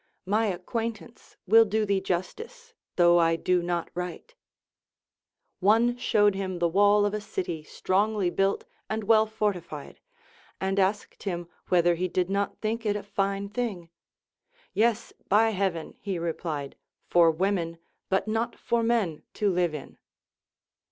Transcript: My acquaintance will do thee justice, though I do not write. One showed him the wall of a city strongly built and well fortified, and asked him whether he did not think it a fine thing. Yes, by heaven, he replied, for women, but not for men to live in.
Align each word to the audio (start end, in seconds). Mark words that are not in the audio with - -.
My 0.25 0.47
acquaintance 0.47 1.37
will 1.45 1.63
do 1.63 1.85
thee 1.85 2.01
justice, 2.01 2.73
though 2.95 3.19
I 3.19 3.35
do 3.35 3.61
not 3.61 3.91
write. 3.93 4.33
One 5.59 5.95
showed 5.95 6.33
him 6.33 6.57
the 6.57 6.67
wall 6.67 7.05
of 7.05 7.13
a 7.13 7.21
city 7.21 7.61
strongly 7.61 8.31
built 8.31 8.63
and 8.89 9.03
well 9.03 9.27
fortified, 9.27 9.99
and 10.59 10.79
asked 10.79 11.21
him 11.21 11.47
whether 11.67 11.93
he 11.93 12.07
did 12.07 12.31
not 12.31 12.57
think 12.61 12.83
it 12.83 12.95
a 12.95 13.03
fine 13.03 13.47
thing. 13.49 13.91
Yes, 14.73 15.13
by 15.29 15.51
heaven, 15.51 15.93
he 16.01 16.17
replied, 16.17 16.75
for 17.05 17.29
women, 17.29 17.77
but 18.09 18.27
not 18.27 18.55
for 18.57 18.81
men 18.81 19.21
to 19.35 19.51
live 19.51 19.75
in. 19.75 19.99